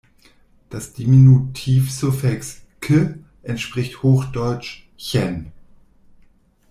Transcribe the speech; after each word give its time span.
Das 0.71 0.93
Diminutiv-Suffix 0.95 2.63
"-ke" 2.81 3.19
entspricht 3.43 4.01
hochdeutsch 4.01 4.87
"-chen". 4.97 5.51